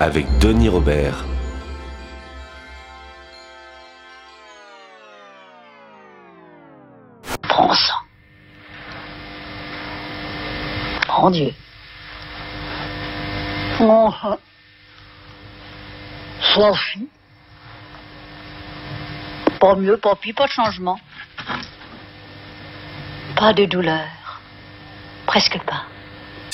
avec 0.00 0.26
Denis 0.38 0.68
Robert. 0.68 1.24
Prends 7.42 7.74
ça. 7.74 7.94
Mon 11.08 11.30
Dieu. 11.30 11.52
Oh. 13.80 14.12
Sophie. 16.54 17.08
Pas 19.60 19.74
mieux, 19.74 19.96
pas 19.96 20.14
pire, 20.16 20.34
pas 20.34 20.46
de 20.46 20.50
changement. 20.50 20.98
Pas 23.36 23.52
de 23.52 23.64
douleur. 23.64 24.40
Presque 25.26 25.58
pas. 25.64 25.84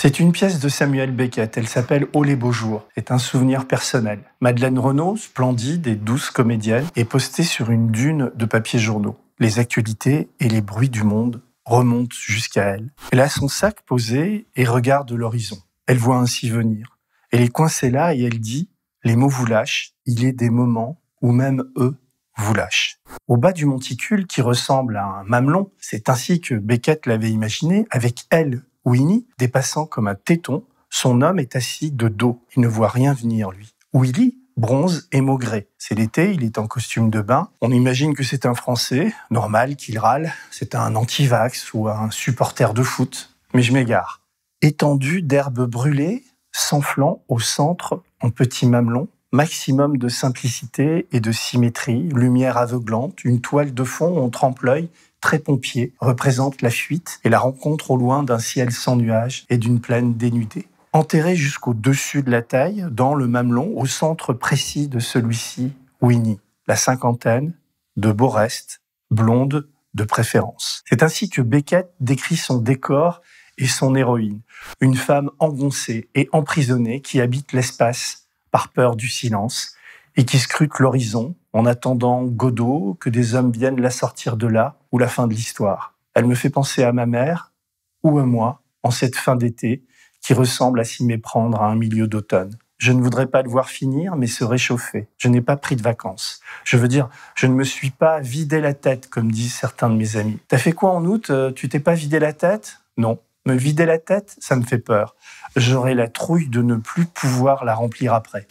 C'est 0.03 0.19
une 0.19 0.33
pièce 0.33 0.59
de 0.59 0.69
Samuel 0.69 1.13
Beckett. 1.13 1.57
Elle 1.57 1.69
s'appelle 1.69 2.09
Oh 2.13 2.25
les 2.25 2.35
beaux 2.35 2.51
jours. 2.51 2.89
est 2.97 3.13
un 3.13 3.19
souvenir 3.19 3.69
personnel. 3.69 4.19
Madeleine 4.41 4.81
Renaud, 4.81 5.17
splendide 5.17 5.87
et 5.87 5.95
douce 5.95 6.33
comédienne, 6.33 6.89
est 6.97 7.05
postée 7.05 7.45
sur 7.45 7.71
une 7.71 7.93
dune 7.93 8.33
de 8.35 8.45
papier 8.45 8.81
journaux. 8.81 9.17
Les 9.39 9.61
actualités 9.61 10.29
et 10.41 10.49
les 10.49 10.61
bruits 10.61 10.91
du 10.91 11.05
monde 11.05 11.41
remontent 11.65 12.17
jusqu'à 12.19 12.65
elle. 12.65 12.93
Elle 13.13 13.21
a 13.21 13.29
son 13.29 13.47
sac 13.47 13.83
posé 13.83 14.49
et 14.57 14.65
regarde 14.65 15.13
l'horizon. 15.13 15.59
Elle 15.87 15.99
voit 15.99 16.19
ainsi 16.19 16.51
venir. 16.51 16.99
Elle 17.31 17.43
est 17.43 17.53
coincée 17.53 17.93
là 17.93 18.13
et 18.13 18.23
elle 18.23 18.41
dit 18.41 18.71
Les 19.05 19.15
mots 19.15 19.29
vous 19.29 19.47
lâchent, 19.47 19.93
il 20.05 20.25
est 20.25 20.33
des 20.33 20.51
moments 20.51 21.01
où 21.21 21.31
même 21.31 21.63
eux 21.77 21.95
vous 22.37 22.55
lâchent. 22.55 22.99
Au 23.29 23.37
bas 23.37 23.53
du 23.53 23.67
monticule 23.67 24.27
qui 24.27 24.43
ressemble 24.43 24.97
à 24.97 25.05
un 25.05 25.23
mamelon, 25.23 25.71
c'est 25.79 26.09
ainsi 26.09 26.41
que 26.41 26.57
Beckett 26.57 27.07
l'avait 27.07 27.31
imaginé, 27.31 27.87
avec 27.93 28.25
elle 28.31 28.65
Winnie, 28.85 29.27
dépassant 29.39 29.87
comme 29.87 30.09
un 30.09 30.15
téton, 30.15 30.65
son 30.91 31.23
homme 31.23 31.39
est 31.39 31.57
assis 31.57 31.91
de 31.91 32.09
dos. 32.09 32.45
Il 32.57 32.63
ne 32.63 32.69
voit 32.69 32.89
rien 32.89 33.15
venir, 33.15 33.51
lui. 33.51 33.75
Willy, 33.95 34.39
bronze 34.57 35.09
et 35.13 35.21
maugré. 35.21 35.69
C'est 35.79 35.95
l'été, 35.95 36.33
il 36.33 36.45
est 36.45 36.59
en 36.59 36.67
costume 36.67 37.11
de 37.11 37.21
bain. 37.21 37.49
On 37.61 37.71
imagine 37.71 38.15
que 38.15 38.23
c'est 38.23 38.47
un 38.47 38.55
Français, 38.55 39.13
normal 39.31 39.77
qu'il 39.77 39.99
râle. 39.99 40.33
C'est 40.51 40.75
un 40.75 40.95
anti-vax 40.95 41.73
ou 41.75 41.89
un 41.89 42.11
supporter 42.11 42.75
de 42.75 42.83
foot. 42.83 43.35
Mais 43.55 43.63
je 43.63 43.73
m'égare. 43.73 44.21
Étendu 44.61 45.23
d'herbes 45.23 45.67
brûlées, 45.67 46.25
s'enflant 46.53 47.23
au 47.29 47.41
centre 47.41 48.03
en 48.21 48.31
petit 48.31 48.67
mamelon, 48.67 49.09
maximum 49.33 49.97
de 49.97 50.09
simplicité 50.09 51.07
et 51.11 51.21
de 51.21 51.33
symétrie, 51.33 52.09
lumière 52.15 52.59
aveuglante, 52.59 53.25
une 53.25 53.41
toile 53.41 53.75
de 53.75 53.85
fond, 53.85 54.15
on 54.19 54.29
trempe 54.29 54.61
l'œil, 54.61 54.89
très 55.23 55.39
pompier, 55.39 55.95
représente 56.01 56.61
la 56.61 56.69
fuite 56.69 57.21
et 57.25 57.31
la 57.31 57.39
rencontre 57.39 57.93
au 57.93 57.97
loin 57.97 58.23
d'un 58.23 58.39
ciel 58.39 58.73
sans 58.73 58.97
nuages 58.97 59.47
et 59.49 59.57
d'une 59.57 59.81
plaine 59.81 60.15
dénudée. 60.15 60.69
Enterré 60.93 61.37
jusqu'au 61.37 61.73
dessus 61.73 62.23
de 62.23 62.31
la 62.31 62.43
taille, 62.43 62.85
dans 62.91 63.15
le 63.15 63.27
mamelon, 63.27 63.73
au 63.77 63.87
centre 63.87 64.35
précis 64.35 64.89
de 64.89 64.99
celui-ci, 64.99 65.73
Winnie, 66.03 66.41
la 66.67 66.77
cinquantaine, 66.77 67.55
de 67.97 68.13
beau 68.13 68.29
reste, 68.29 68.83
blonde 69.11 69.69
de 69.95 70.05
préférence. 70.05 70.83
C'est 70.87 71.03
ainsi 71.03 71.31
que 71.31 71.41
Beckett 71.41 71.91
décrit 72.01 72.37
son 72.37 72.59
décor 72.59 73.23
et 73.59 73.67
son 73.67 73.95
héroïne, 73.95 74.41
une 74.81 74.97
femme 74.97 75.31
engoncée 75.39 76.09
et 76.15 76.29
emprisonnée 76.33 77.01
qui 77.01 77.21
habite 77.21 77.53
l'espace 77.53 78.27
par 78.51 78.69
peur 78.71 78.97
du 78.97 79.09
silence 79.09 79.77
et 80.17 80.25
qui 80.25 80.39
scrute 80.39 80.79
l'horizon 80.79 81.35
en 81.53 81.67
attendant 81.67 82.25
Godot 82.25 82.97
que 83.01 83.11
des 83.11 83.35
hommes 83.35 83.53
viennent 83.53 83.81
la 83.81 83.91
sortir 83.91 84.37
de 84.37 84.47
là 84.47 84.79
ou 84.91 84.99
la 84.99 85.09
fin 85.09 85.27
de 85.27 85.35
l'histoire. 85.35 85.95
Elle 86.15 86.27
me 86.27 86.35
fait 86.35 86.51
penser 86.51 86.83
à 86.83 86.93
ma 86.93 87.07
mère 87.07 87.53
ou 88.03 88.19
à 88.19 88.25
moi 88.25 88.63
en 88.83 88.91
cette 88.91 89.17
fin 89.17 89.37
d'été 89.37 89.85
qui 90.21 90.35
ressemble 90.35 90.81
à 90.81 90.85
s'y 90.85 91.05
méprendre 91.05 91.61
à 91.61 91.67
un 91.67 91.75
milieu 91.75 92.07
d'automne. 92.07 92.57
Je 92.79 92.91
ne 92.91 93.01
voudrais 93.01 93.29
pas 93.29 93.43
le 93.43 93.49
voir 93.49 93.69
finir, 93.69 94.17
mais 94.17 94.27
se 94.27 94.43
réchauffer. 94.43 95.09
Je 95.17 95.29
n'ai 95.29 95.41
pas 95.41 95.57
pris 95.57 95.77
de 95.77 95.83
vacances. 95.83 96.41
Je 96.65 96.77
veux 96.77 96.89
dire, 96.89 97.09
je 97.37 97.47
ne 97.47 97.55
me 97.55 97.63
suis 97.63 97.91
pas 97.91 98.19
vidé 98.19 98.61
la 98.61 98.75
tête, 98.75 99.09
comme 99.09 99.31
disent 99.31 99.55
certains 99.55 99.89
de 99.89 99.95
mes 99.95 100.17
amis. 100.17 100.41
T'as 100.49 100.59
fait 100.59 100.73
quoi 100.73 100.91
en 100.91 101.05
août? 101.05 101.31
Euh, 101.31 101.53
Tu 101.53 101.69
t'es 101.69 101.79
pas 101.79 101.95
vidé 101.95 102.19
la 102.19 102.33
tête? 102.33 102.79
Non. 102.97 103.21
Me 103.47 103.55
vider 103.55 103.87
la 103.87 103.99
tête, 103.99 104.37
ça 104.41 104.57
me 104.57 104.63
fait 104.63 104.79
peur. 104.79 105.15
J'aurai 105.55 105.95
la 105.95 106.09
trouille 106.09 106.49
de 106.49 106.61
ne 106.63 106.75
plus 106.75 107.07
pouvoir 107.07 107.65
la 107.65 107.75
remplir 107.75 108.15
après. 108.15 108.49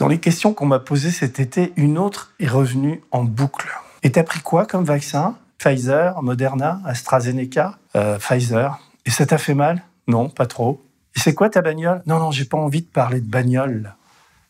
Dans 0.00 0.08
les 0.08 0.18
questions 0.18 0.54
qu'on 0.54 0.64
m'a 0.64 0.78
posées 0.78 1.10
cet 1.10 1.40
été, 1.40 1.74
une 1.76 1.98
autre 1.98 2.32
est 2.40 2.46
revenue 2.46 3.02
en 3.10 3.22
boucle. 3.22 3.68
Et 4.02 4.10
t'as 4.10 4.22
pris 4.22 4.40
quoi 4.40 4.64
comme 4.64 4.82
vaccin? 4.82 5.36
Pfizer, 5.58 6.22
Moderna, 6.22 6.80
AstraZeneca? 6.86 7.78
Euh, 7.96 8.18
Pfizer. 8.18 8.80
Et 9.04 9.10
ça 9.10 9.26
t'a 9.26 9.36
fait 9.36 9.52
mal? 9.52 9.82
Non, 10.08 10.30
pas 10.30 10.46
trop. 10.46 10.82
Et 11.14 11.20
c'est 11.20 11.34
quoi 11.34 11.50
ta 11.50 11.60
bagnole? 11.60 12.02
Non, 12.06 12.18
non, 12.18 12.30
j'ai 12.30 12.46
pas 12.46 12.56
envie 12.56 12.80
de 12.80 12.86
parler 12.86 13.20
de 13.20 13.28
bagnole. 13.28 13.94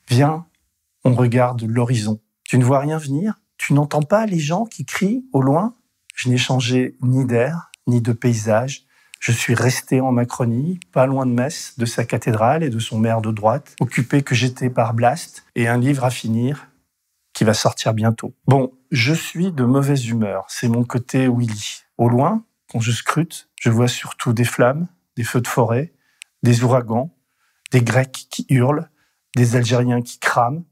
Viens, 0.08 0.46
on 1.04 1.14
regarde 1.14 1.62
l'horizon. 1.62 2.20
Tu 2.44 2.56
ne 2.56 2.64
vois 2.64 2.78
rien 2.78 2.98
venir? 2.98 3.34
Tu 3.58 3.74
n'entends 3.74 4.02
pas 4.02 4.26
les 4.26 4.38
gens 4.38 4.66
qui 4.66 4.84
crient 4.84 5.24
au 5.32 5.42
loin? 5.42 5.74
Je 6.14 6.28
n'ai 6.28 6.38
changé 6.38 6.96
ni 7.02 7.24
d'air, 7.24 7.72
ni 7.88 8.00
de 8.00 8.12
paysage, 8.12 8.84
je 9.20 9.32
suis 9.32 9.54
resté 9.54 10.00
en 10.00 10.12
Macronie, 10.12 10.80
pas 10.92 11.06
loin 11.06 11.26
de 11.26 11.32
Metz, 11.32 11.74
de 11.78 11.84
sa 11.84 12.04
cathédrale 12.04 12.64
et 12.64 12.70
de 12.70 12.78
son 12.78 12.98
maire 12.98 13.20
de 13.20 13.30
droite, 13.30 13.76
occupé 13.78 14.22
que 14.22 14.34
j'étais 14.34 14.70
par 14.70 14.94
Blast 14.94 15.44
et 15.54 15.68
un 15.68 15.78
livre 15.78 16.04
à 16.04 16.10
finir 16.10 16.68
qui 17.34 17.44
va 17.44 17.54
sortir 17.54 17.92
bientôt. 17.92 18.34
Bon, 18.46 18.72
je 18.90 19.12
suis 19.12 19.52
de 19.52 19.64
mauvaise 19.64 20.08
humeur, 20.08 20.46
c'est 20.48 20.68
mon 20.68 20.84
côté 20.84 21.28
Willy. 21.28 21.82
Au 21.98 22.08
loin, 22.08 22.44
quand 22.72 22.80
je 22.80 22.92
scrute, 22.92 23.50
je 23.60 23.68
vois 23.68 23.88
surtout 23.88 24.32
des 24.32 24.44
flammes, 24.44 24.88
des 25.16 25.24
feux 25.24 25.42
de 25.42 25.48
forêt, 25.48 25.92
des 26.42 26.64
ouragans, 26.64 27.14
des 27.72 27.82
Grecs 27.82 28.26
qui 28.30 28.46
hurlent, 28.48 28.88
des 29.36 29.54
Algériens 29.54 30.00
qui 30.00 30.18
crament, 30.18 30.64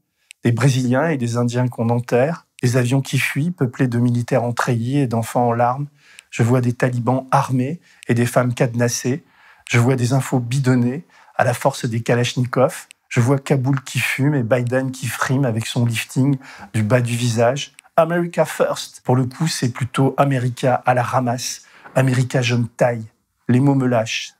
des 0.43 0.51
Brésiliens 0.51 1.09
et 1.09 1.17
des 1.17 1.37
Indiens 1.37 1.67
qu'on 1.67 1.89
enterre, 1.89 2.47
des 2.63 2.77
avions 2.77 3.01
qui 3.01 3.19
fuient, 3.19 3.51
peuplés 3.51 3.87
de 3.87 3.99
militaires 3.99 4.43
en 4.43 4.53
treillis 4.53 4.97
et 4.97 5.07
d'enfants 5.07 5.49
en 5.49 5.53
larmes, 5.53 5.87
je 6.29 6.43
vois 6.43 6.61
des 6.61 6.73
talibans 6.73 7.27
armés 7.31 7.79
et 8.07 8.13
des 8.13 8.25
femmes 8.25 8.53
cadenassées. 8.53 9.23
Je 9.67 9.79
vois 9.79 9.95
des 9.95 10.13
infos 10.13 10.39
bidonnées 10.39 11.05
à 11.35 11.43
la 11.43 11.53
force 11.53 11.85
des 11.85 12.01
Kalachnikov. 12.01 12.87
Je 13.07 13.19
vois 13.19 13.39
Kaboul 13.39 13.81
qui 13.83 13.99
fume 13.99 14.35
et 14.35 14.43
Biden 14.43 14.91
qui 14.91 15.07
frime 15.07 15.45
avec 15.45 15.65
son 15.65 15.85
lifting 15.85 16.37
du 16.73 16.83
bas 16.83 17.01
du 17.01 17.15
visage. 17.15 17.73
America 17.95 18.45
first. 18.45 19.01
Pour 19.03 19.15
le 19.15 19.25
coup, 19.25 19.47
c'est 19.47 19.69
plutôt 19.69 20.13
America 20.17 20.75
à 20.85 20.93
la 20.93 21.03
ramasse. 21.03 21.63
America 21.95 22.41
jeune 22.41 22.67
taille. 22.67 23.05
Les 23.47 23.59
mots 23.59 23.75
me 23.75 23.87
lâchent. 23.87 24.33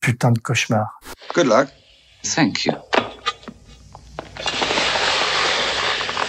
Putain 0.00 0.32
de 0.32 0.38
cauchemar. 0.38 1.00
Good 1.34 1.46
luck. 1.46 1.68
Thank 2.22 2.64
you. 2.64 2.72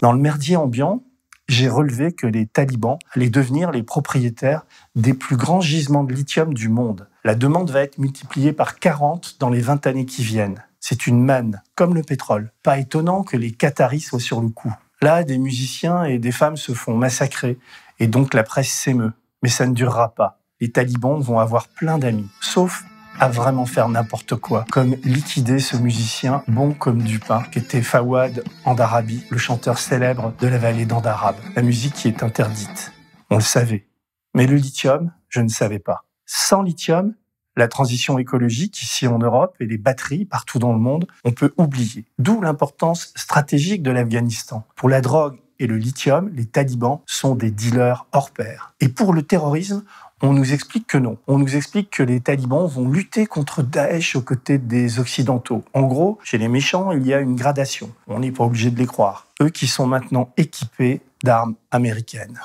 Dans 0.01 0.13
le 0.13 0.19
merdier 0.19 0.55
ambiant, 0.55 1.03
j'ai 1.49 1.67
relevé 1.67 2.11
que 2.11 2.27
les 2.27 2.45
talibans 2.45 2.99
allaient 3.13 3.31
devenir 3.31 3.71
les 3.71 3.81
propriétaires 3.81 4.65
des 4.95 5.15
plus 5.15 5.35
grands 5.35 5.61
gisements 5.61 6.03
de 6.03 6.13
lithium 6.13 6.53
du 6.53 6.69
monde. 6.69 7.09
La 7.23 7.33
demande 7.33 7.71
va 7.71 7.81
être 7.81 7.97
multipliée 7.97 8.53
par 8.53 8.77
40 8.77 9.37
dans 9.39 9.49
les 9.49 9.59
20 9.59 9.87
années 9.87 10.05
qui 10.05 10.23
viennent. 10.23 10.63
C'est 10.79 11.07
une 11.07 11.23
manne, 11.23 11.61
comme 11.75 11.95
le 11.95 12.03
pétrole. 12.03 12.51
Pas 12.61 12.77
étonnant 12.77 13.23
que 13.23 13.35
les 13.35 13.51
Qataris 13.51 14.01
soient 14.01 14.19
sur 14.19 14.41
le 14.41 14.49
coup. 14.49 14.73
Là, 15.01 15.23
des 15.23 15.39
musiciens 15.39 16.03
et 16.03 16.19
des 16.19 16.31
femmes 16.31 16.55
se 16.55 16.73
font 16.73 16.95
massacrer, 16.95 17.57
et 17.99 18.07
donc 18.07 18.33
la 18.33 18.43
presse 18.43 18.69
s'émeut. 18.69 19.13
Mais 19.41 19.49
ça 19.49 19.65
ne 19.65 19.73
durera 19.73 20.13
pas. 20.13 20.39
Les 20.61 20.71
talibans 20.71 21.19
vont 21.19 21.39
avoir 21.39 21.67
plein 21.67 21.97
d'amis, 21.97 22.29
sauf 22.41 22.83
à 23.19 23.27
vraiment 23.27 23.65
faire 23.65 23.89
n'importe 23.89 24.35
quoi, 24.35 24.65
comme 24.71 24.95
liquider 25.03 25.59
ce 25.59 25.75
musicien 25.75 26.43
bon 26.47 26.73
comme 26.73 27.01
du 27.01 27.19
pain, 27.19 27.43
qui 27.51 27.59
était 27.59 27.81
Fawad 27.81 28.43
Andarabi, 28.65 29.23
le 29.29 29.37
chanteur 29.37 29.77
célèbre 29.77 30.33
de 30.39 30.47
la 30.47 30.57
vallée 30.57 30.85
d'Andarab, 30.85 31.35
la 31.55 31.61
musique 31.61 31.93
qui 31.93 32.07
est 32.07 32.23
interdite. 32.23 32.93
On 33.29 33.35
le 33.35 33.41
savait. 33.41 33.87
Mais 34.33 34.47
le 34.47 34.55
lithium, 34.55 35.11
je 35.27 35.41
ne 35.41 35.49
savais 35.49 35.79
pas. 35.79 36.05
Sans 36.25 36.61
lithium, 36.61 37.13
la 37.57 37.67
transition 37.67 38.17
écologique 38.19 38.81
ici 38.81 39.05
en 39.05 39.19
Europe 39.19 39.55
et 39.59 39.65
les 39.65 39.77
batteries 39.77 40.25
partout 40.25 40.59
dans 40.59 40.71
le 40.71 40.79
monde, 40.79 41.05
on 41.25 41.31
peut 41.31 41.53
oublier. 41.57 42.05
D'où 42.19 42.39
l'importance 42.39 43.11
stratégique 43.15 43.83
de 43.83 43.91
l'Afghanistan. 43.91 44.65
Pour 44.75 44.87
la 44.87 45.01
drogue 45.01 45.37
et 45.59 45.67
le 45.67 45.75
lithium, 45.75 46.29
les 46.33 46.45
talibans 46.45 47.01
sont 47.05 47.35
des 47.35 47.51
dealers 47.51 48.05
hors 48.13 48.31
pair. 48.31 48.73
Et 48.79 48.87
pour 48.87 49.13
le 49.13 49.23
terrorisme, 49.23 49.83
On 50.21 50.33
nous 50.33 50.51
explique 50.51 50.85
que 50.85 50.97
non. 50.97 51.17
On 51.27 51.37
nous 51.37 51.55
explique 51.55 51.91
que 51.91 52.03
les 52.03 52.19
talibans 52.19 52.67
vont 52.67 52.89
lutter 52.89 53.25
contre 53.25 53.63
Daesh 53.63 54.17
aux 54.17 54.21
côtés 54.21 54.57
des 54.57 54.99
Occidentaux. 54.99 55.63
En 55.73 55.83
gros, 55.83 56.19
chez 56.25 56.37
les 56.37 56.49
méchants, 56.49 56.91
il 56.91 57.07
y 57.07 57.13
a 57.13 57.19
une 57.19 57.37
gradation. 57.37 57.89
On 58.07 58.19
n'est 58.19 58.33
pas 58.33 58.43
obligé 58.43 58.69
de 58.69 58.77
les 58.77 58.85
croire. 58.85 59.27
Eux 59.41 59.49
qui 59.49 59.65
sont 59.65 59.87
maintenant 59.87 60.33
équipés 60.35 60.99
d'armes 61.23 61.55
américaines. 61.71 62.37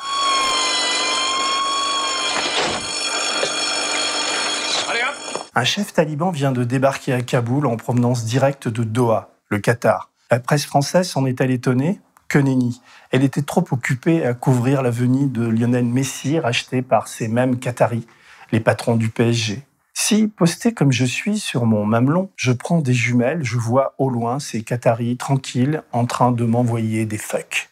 Un 5.56 5.64
chef 5.64 5.92
taliban 5.92 6.30
vient 6.30 6.52
de 6.52 6.62
débarquer 6.62 7.12
à 7.12 7.22
Kaboul 7.22 7.66
en 7.66 7.76
provenance 7.76 8.24
directe 8.24 8.68
de 8.68 8.84
Doha, 8.84 9.30
le 9.48 9.58
Qatar. 9.58 10.10
La 10.30 10.38
presse 10.38 10.64
française 10.64 11.08
s'en 11.08 11.26
est 11.26 11.40
allée 11.40 11.54
étonnée 11.54 12.00
que 12.28 12.38
nenni. 12.38 12.80
Elle 13.10 13.24
était 13.24 13.42
trop 13.42 13.64
occupée 13.70 14.24
à 14.24 14.34
couvrir 14.34 14.82
la 14.82 14.90
venue 14.90 15.28
de 15.28 15.46
Lionel 15.46 15.84
Messi, 15.84 16.38
racheté 16.38 16.82
par 16.82 17.08
ces 17.08 17.28
mêmes 17.28 17.58
Qataris, 17.58 18.06
les 18.52 18.60
patrons 18.60 18.96
du 18.96 19.08
PSG. 19.08 19.62
Si, 19.96 20.26
posté 20.26 20.74
comme 20.74 20.90
je 20.90 21.04
suis 21.04 21.38
sur 21.38 21.66
mon 21.66 21.86
mamelon, 21.86 22.30
je 22.36 22.52
prends 22.52 22.80
des 22.80 22.92
jumelles, 22.92 23.44
je 23.44 23.56
vois 23.56 23.94
au 23.98 24.10
loin 24.10 24.40
ces 24.40 24.62
Qataris 24.62 25.16
tranquilles 25.16 25.82
en 25.92 26.04
train 26.04 26.32
de 26.32 26.44
m'envoyer 26.44 27.06
des 27.06 27.18
fucks. 27.18 27.70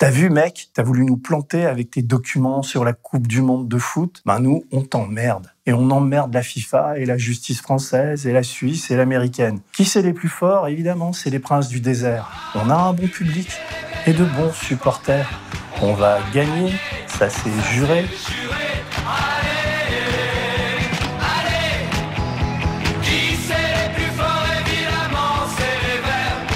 T'as 0.00 0.08
vu, 0.08 0.30
mec, 0.30 0.70
t'as 0.72 0.82
voulu 0.82 1.04
nous 1.04 1.18
planter 1.18 1.66
avec 1.66 1.90
tes 1.90 2.00
documents 2.00 2.62
sur 2.62 2.86
la 2.86 2.94
Coupe 2.94 3.26
du 3.26 3.42
Monde 3.42 3.68
de 3.68 3.76
foot? 3.76 4.22
Ben 4.24 4.38
nous, 4.38 4.64
on 4.72 4.80
t'emmerde. 4.80 5.52
Et 5.66 5.74
on 5.74 5.90
emmerde 5.90 6.32
la 6.32 6.42
FIFA 6.42 6.98
et 6.98 7.04
la 7.04 7.18
justice 7.18 7.60
française 7.60 8.26
et 8.26 8.32
la 8.32 8.42
Suisse 8.42 8.90
et 8.90 8.96
l'américaine. 8.96 9.60
Qui 9.74 9.84
c'est 9.84 10.00
les 10.00 10.14
plus 10.14 10.30
forts? 10.30 10.68
Évidemment, 10.68 11.12
c'est 11.12 11.28
les 11.28 11.38
princes 11.38 11.68
du 11.68 11.80
désert. 11.80 12.30
On 12.54 12.70
a 12.70 12.74
un 12.74 12.94
bon 12.94 13.08
public 13.08 13.50
et 14.06 14.12
de 14.12 14.24
bons 14.24 14.52
supporters. 14.52 15.28
On 15.82 15.94
va 15.94 16.18
gagner, 16.32 16.72
ça 17.06 17.28
c'est 17.28 17.50
juré. 17.72 18.04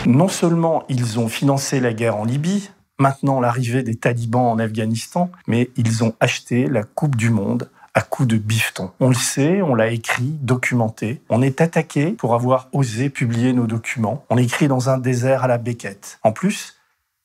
Non 0.06 0.28
seulement 0.28 0.84
ils 0.88 1.18
ont 1.18 1.28
financé 1.28 1.80
la 1.80 1.94
guerre 1.94 2.16
en 2.16 2.24
Libye, 2.24 2.70
maintenant 2.98 3.40
l'arrivée 3.40 3.82
des 3.82 3.94
talibans 3.94 4.46
en 4.46 4.58
Afghanistan, 4.58 5.30
mais 5.46 5.70
ils 5.76 6.04
ont 6.04 6.14
acheté 6.20 6.66
la 6.66 6.82
Coupe 6.82 7.16
du 7.16 7.30
Monde 7.30 7.70
à 7.94 8.02
coups 8.02 8.28
de 8.28 8.36
bifton. 8.36 8.90
On 9.00 9.08
le 9.08 9.14
sait, 9.14 9.62
on 9.62 9.74
l'a 9.74 9.88
écrit, 9.88 10.36
documenté. 10.42 11.22
On 11.30 11.40
est 11.42 11.60
attaqué 11.60 12.10
pour 12.10 12.34
avoir 12.34 12.68
osé 12.72 13.08
publier 13.08 13.52
nos 13.52 13.66
documents. 13.66 14.24
On 14.30 14.36
écrit 14.36 14.68
dans 14.68 14.90
un 14.90 14.98
désert 14.98 15.44
à 15.44 15.48
la 15.48 15.58
Beckett. 15.58 16.18
En 16.22 16.32
plus, 16.32 16.74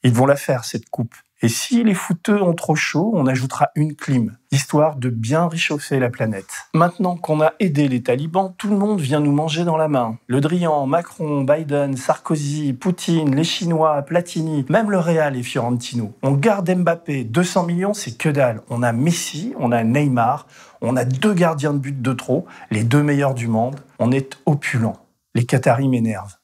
ils 0.04 0.14
vont 0.14 0.26
la 0.26 0.36
faire, 0.36 0.66
cette 0.66 0.90
coupe. 0.90 1.16
Et 1.42 1.48
si 1.48 1.86
les 1.86 1.94
fouteux 1.94 2.42
ont 2.42 2.54
trop 2.54 2.76
chaud, 2.76 3.12
on 3.14 3.26
ajoutera 3.26 3.70
une 3.76 3.96
clim, 3.96 4.36
histoire 4.52 4.98
de 4.98 5.08
bien 5.08 5.48
réchauffer 5.48 5.98
la 5.98 6.10
planète. 6.10 6.50
Maintenant 6.74 7.16
qu'on 7.16 7.40
a 7.40 7.54
aidé 7.62 7.88
les 7.88 8.04
talibans, 8.04 8.54
tout 8.58 8.70
le 8.70 8.76
monde 8.76 9.00
vient 9.00 9.22
nous 9.22 9.32
manger 9.32 9.64
dans 9.64 9.78
la 9.78 9.88
main. 9.88 10.18
Le 10.28 10.42
Drian, 10.42 10.86
Macron, 10.86 11.44
Biden, 11.44 11.96
Sarkozy, 11.96 12.74
Poutine, 12.74 13.34
les 13.36 13.46
Chinois, 13.46 14.02
Platini, 14.02 14.66
même 14.68 14.92
le 14.92 15.00
Real 15.00 15.38
et 15.38 15.44
Fiorentino. 15.44 16.14
On 16.24 16.34
garde 16.34 16.70
Mbappé, 16.70 17.24
200 17.24 17.64
millions, 17.64 17.94
c'est 17.94 18.18
que 18.18 18.28
dalle. 18.28 18.62
On 18.70 18.84
a 18.84 18.92
Messi, 18.92 19.54
on 19.58 19.72
a 19.72 19.86
Neymar, 19.86 20.46
on 20.82 20.98
a 20.98 21.06
deux 21.06 21.34
gardiens 21.34 21.74
de 21.74 21.80
but 21.80 22.02
de 22.02 22.12
trop, 22.12 22.46
les 22.70 22.84
deux 22.84 23.02
meilleurs 23.02 23.34
du 23.34 23.48
monde. 23.48 23.80
On 23.98 24.12
est 24.12 24.38
opulent. 24.46 24.98
Les 25.36 25.46
Qataris 25.46 25.88
m'énervent. 25.88 26.36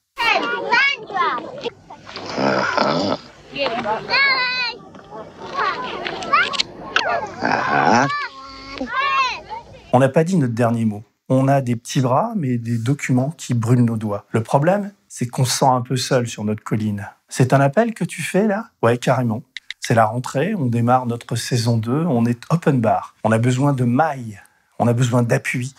On 9.94 10.00
n'a 10.00 10.10
pas 10.10 10.26
dit 10.26 10.36
notre 10.36 10.54
dernier 10.54 10.84
mot. 10.84 11.04
On 11.30 11.48
a 11.48 11.62
des 11.62 11.78
petits 11.78 12.02
bras, 12.02 12.34
mais 12.36 12.58
des 12.58 12.78
documents 12.78 13.32
qui 13.38 13.54
brûlent 13.54 13.86
nos 13.86 13.96
doigts. 13.96 14.26
Le 14.32 14.44
problème, 14.44 14.92
c'est 15.08 15.28
qu'on 15.28 15.46
se 15.46 15.60
sent 15.60 15.68
un 15.68 15.82
peu 15.82 15.96
seul 15.96 16.28
sur 16.28 16.44
notre 16.44 16.64
colline. 16.64 17.10
C'est 17.30 17.54
un 17.54 17.62
appel 17.62 17.94
que 17.94 18.04
tu 18.04 18.22
fais 18.22 18.46
là? 18.46 18.72
Ouais, 18.84 18.98
carrément. 18.98 19.42
C'est 19.80 19.96
la 19.96 20.06
rentrée, 20.06 20.54
on 20.56 20.66
démarre 20.66 21.06
notre 21.06 21.38
saison 21.38 21.78
2, 21.78 22.06
on 22.06 22.26
est 22.26 22.42
open 22.50 22.82
bar. 22.82 23.16
On 23.24 23.32
a 23.32 23.38
besoin 23.38 23.72
de 23.72 23.86
mailles, 23.86 24.42
on 24.80 24.88
a 24.88 24.94
besoin 24.94 25.24
d'appui. 25.24 25.76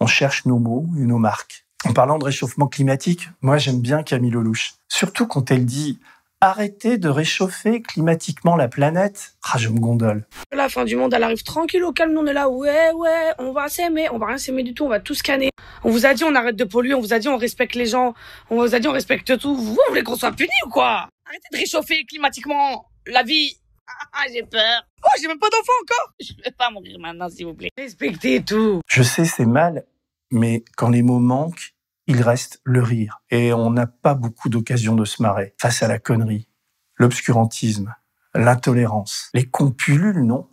On 0.00 0.06
cherche 0.06 0.44
nos 0.44 0.58
mots 0.58 0.88
et 0.98 1.02
nos 1.02 1.18
marques. 1.18 1.66
En 1.84 1.92
parlant 1.92 2.18
de 2.18 2.24
réchauffement 2.24 2.66
climatique, 2.66 3.30
moi 3.42 3.58
j'aime 3.58 3.80
bien 3.80 4.02
Camille 4.02 4.32
Lelouch. 4.32 4.74
Surtout 4.88 5.28
quand 5.28 5.52
elle 5.52 5.64
dit 5.64 6.00
arrêter 6.42 6.98
de 6.98 7.08
réchauffer 7.08 7.82
climatiquement 7.82 8.56
la 8.56 8.66
planète. 8.66 9.36
Ah, 9.44 9.58
je 9.58 9.68
me 9.68 9.78
gondole. 9.78 10.26
La 10.52 10.68
fin 10.68 10.84
du 10.84 10.96
monde, 10.96 11.14
elle 11.14 11.22
arrive 11.22 11.44
tranquille 11.44 11.84
au 11.84 11.92
calme. 11.92 12.18
On 12.18 12.26
est 12.26 12.32
là, 12.32 12.48
ouais, 12.48 12.90
ouais, 12.92 13.32
on 13.38 13.52
va 13.52 13.68
s'aimer. 13.68 14.10
On 14.10 14.18
va 14.18 14.26
rien 14.26 14.38
s'aimer 14.38 14.64
du 14.64 14.74
tout. 14.74 14.84
On 14.84 14.88
va 14.88 14.98
tout 14.98 15.14
scanner. 15.14 15.50
On 15.84 15.90
vous 15.90 16.04
a 16.04 16.14
dit, 16.14 16.24
on 16.24 16.34
arrête 16.34 16.56
de 16.56 16.64
polluer. 16.64 16.94
On 16.94 17.00
vous 17.00 17.14
a 17.14 17.20
dit, 17.20 17.28
on 17.28 17.36
respecte 17.36 17.76
les 17.76 17.86
gens. 17.86 18.12
On 18.50 18.56
vous 18.56 18.74
a 18.74 18.80
dit, 18.80 18.88
on 18.88 18.92
respecte 18.92 19.38
tout. 19.38 19.54
Vous, 19.54 19.64
vous 19.74 19.78
voulez 19.88 20.02
qu'on 20.02 20.16
soit 20.16 20.32
punis 20.32 20.50
ou 20.66 20.68
quoi? 20.68 21.08
Arrêtez 21.26 21.48
de 21.52 21.58
réchauffer 21.58 22.04
climatiquement 22.04 22.90
la 23.06 23.22
vie. 23.22 23.56
Ah, 24.12 24.24
j'ai 24.32 24.42
peur. 24.42 24.82
Oh, 25.04 25.08
j'ai 25.20 25.28
même 25.28 25.38
pas 25.38 25.48
d'enfant 25.48 25.72
encore. 25.82 26.12
Je 26.20 26.32
vais 26.44 26.50
pas 26.50 26.70
mourir 26.70 26.98
maintenant, 26.98 27.28
s'il 27.28 27.46
vous 27.46 27.54
plaît. 27.54 27.70
Respectez 27.78 28.42
tout. 28.42 28.80
Je 28.88 29.04
sais, 29.04 29.24
c'est 29.24 29.46
mal, 29.46 29.84
mais 30.32 30.64
quand 30.76 30.88
les 30.88 31.02
mots 31.02 31.20
manquent, 31.20 31.72
il 32.06 32.22
reste 32.22 32.60
le 32.64 32.82
rire. 32.82 33.22
Et 33.30 33.52
on 33.52 33.70
n'a 33.70 33.86
pas 33.86 34.14
beaucoup 34.14 34.48
d'occasions 34.48 34.94
de 34.94 35.04
se 35.04 35.22
marrer 35.22 35.54
face 35.60 35.82
à 35.82 35.88
la 35.88 35.98
connerie, 35.98 36.48
l'obscurantisme, 36.96 37.94
l'intolérance. 38.34 39.30
Les 39.34 39.48
compulules, 39.48 40.22
non 40.24 40.48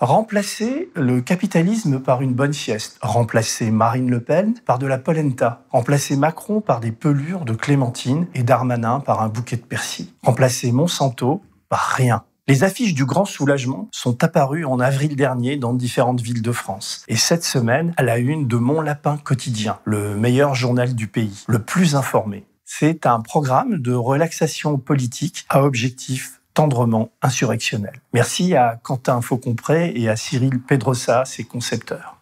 Remplacer 0.00 0.90
le 0.94 1.20
capitalisme 1.20 2.00
par 2.00 2.22
une 2.22 2.32
bonne 2.32 2.52
sieste. 2.52 2.98
Remplacer 3.02 3.72
Marine 3.72 4.08
Le 4.08 4.22
Pen 4.22 4.54
par 4.64 4.78
de 4.78 4.86
la 4.86 4.96
polenta. 4.96 5.64
Remplacer 5.70 6.16
Macron 6.16 6.60
par 6.60 6.78
des 6.78 6.92
pelures 6.92 7.44
de 7.44 7.52
clémentine 7.52 8.28
et 8.32 8.44
Darmanin 8.44 9.00
par 9.00 9.22
un 9.22 9.28
bouquet 9.28 9.56
de 9.56 9.62
persil. 9.62 10.08
Remplacer 10.22 10.70
Monsanto 10.70 11.42
par 11.68 11.80
rien. 11.80 12.24
Les 12.50 12.64
affiches 12.64 12.94
du 12.94 13.04
grand 13.04 13.26
soulagement 13.26 13.90
sont 13.92 14.24
apparues 14.24 14.64
en 14.64 14.80
avril 14.80 15.16
dernier 15.16 15.58
dans 15.58 15.74
différentes 15.74 16.22
villes 16.22 16.40
de 16.40 16.52
France. 16.52 17.04
Et 17.06 17.16
cette 17.16 17.44
semaine, 17.44 17.92
à 17.98 18.02
la 18.02 18.16
une 18.16 18.48
de 18.48 18.56
Mon 18.56 18.80
Lapin 18.80 19.18
Quotidien, 19.18 19.80
le 19.84 20.16
meilleur 20.16 20.54
journal 20.54 20.94
du 20.94 21.08
pays, 21.08 21.44
le 21.46 21.58
plus 21.58 21.94
informé. 21.94 22.46
C'est 22.64 23.04
un 23.04 23.20
programme 23.20 23.76
de 23.76 23.92
relaxation 23.92 24.78
politique 24.78 25.44
à 25.50 25.62
objectif 25.62 26.40
tendrement 26.54 27.10
insurrectionnel. 27.20 28.00
Merci 28.14 28.56
à 28.56 28.80
Quentin 28.82 29.20
Faucompré 29.20 29.92
et 29.94 30.08
à 30.08 30.16
Cyril 30.16 30.58
Pedrosa, 30.58 31.26
ses 31.26 31.44
concepteurs. 31.44 32.16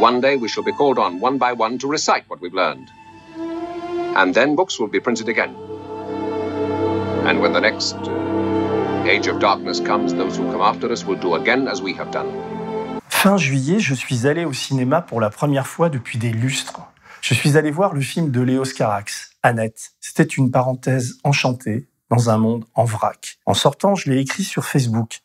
One 0.00 0.20
day 0.20 0.36
we 0.36 0.48
shall 0.48 0.64
be 0.64 0.72
called 0.78 0.98
on 1.00 1.20
one 1.20 1.38
by 1.38 1.52
one 1.58 1.76
to 1.78 1.88
recite 1.88 2.22
what 2.28 2.38
we've 2.40 2.54
learned. 2.54 2.86
And 4.14 4.32
then 4.32 4.54
books 4.54 4.78
will 4.78 4.88
be 4.88 5.00
printed 5.00 5.28
again. 5.28 5.50
And 7.26 7.40
when 7.40 7.52
the 7.52 7.60
next 7.60 7.96
age 9.08 9.28
of 9.28 9.38
darkness 9.38 9.80
comes, 9.80 10.14
those 10.14 10.38
who 10.38 10.50
come 10.50 10.62
after 10.62 10.90
us 10.90 11.04
will 11.04 11.18
do 11.18 11.34
again 11.34 11.68
as 11.68 11.80
we 11.82 11.94
have 11.98 12.10
done. 12.10 12.26
Fin 13.08 13.36
juillet, 13.36 13.80
je 13.80 13.94
suis 13.94 14.26
allé 14.26 14.44
au 14.44 14.52
cinéma 14.52 15.02
pour 15.02 15.20
la 15.20 15.30
première 15.30 15.66
fois 15.66 15.88
depuis 15.88 16.18
des 16.18 16.32
lustres. 16.32 16.80
Je 17.20 17.34
suis 17.34 17.56
allé 17.56 17.70
voir 17.70 17.92
le 17.92 18.00
film 18.00 18.30
de 18.30 18.40
Léo 18.40 18.64
Scarax, 18.64 19.32
Annette. 19.42 19.92
C'était 20.00 20.24
une 20.24 20.50
parenthèse 20.50 21.18
enchantée 21.22 21.88
dans 22.08 22.30
un 22.30 22.38
monde 22.38 22.64
en 22.74 22.84
vrac. 22.84 23.38
En 23.46 23.54
sortant, 23.54 23.94
je 23.94 24.10
l'ai 24.10 24.20
écrit 24.20 24.44
sur 24.44 24.64
Facebook. 24.64 25.20